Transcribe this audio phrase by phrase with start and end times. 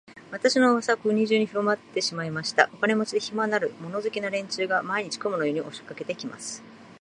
[0.31, 2.71] 私の噂は国中にひろまってしまいました。
[2.73, 6.63] お金持で、暇のある、物好きな連中が、毎日、雲のように押しかけて来ます。